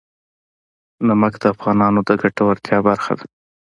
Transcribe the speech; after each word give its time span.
نمک 1.07 1.33
د 1.39 1.43
افغانانو 1.53 1.99
د 2.07 2.09
ګټورتیا 2.21 2.77
برخه 2.87 3.13
ده. 3.19 3.25